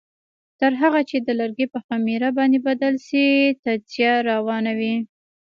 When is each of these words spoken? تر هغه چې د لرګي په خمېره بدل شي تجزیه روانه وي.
تر 0.59 0.71
هغه 0.81 1.01
چې 1.09 1.17
د 1.21 1.29
لرګي 1.39 1.67
په 1.73 1.79
خمېره 1.85 2.29
بدل 2.67 2.93
شي 3.07 3.25
تجزیه 3.65 4.13
روانه 4.29 4.71
وي. 4.79 4.95